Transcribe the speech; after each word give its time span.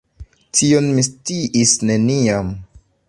Tion 0.59 0.87
mi 0.99 1.05
sciis 1.07 1.75
neniam. 1.91 2.51